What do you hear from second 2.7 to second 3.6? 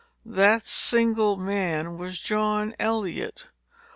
Eliot.